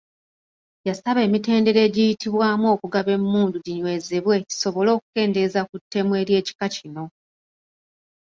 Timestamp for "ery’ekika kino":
6.21-7.03